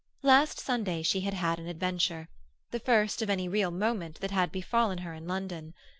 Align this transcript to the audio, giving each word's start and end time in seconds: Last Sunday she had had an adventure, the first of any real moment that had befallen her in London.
Last 0.23 0.59
Sunday 0.59 1.03
she 1.03 1.21
had 1.21 1.35
had 1.35 1.59
an 1.59 1.67
adventure, 1.67 2.27
the 2.71 2.79
first 2.79 3.21
of 3.21 3.29
any 3.29 3.47
real 3.47 3.69
moment 3.69 4.19
that 4.21 4.31
had 4.31 4.51
befallen 4.51 4.97
her 5.05 5.13
in 5.13 5.27
London. 5.27 5.75